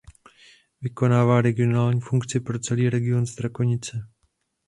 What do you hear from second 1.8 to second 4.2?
funkci pro celý region Strakonice.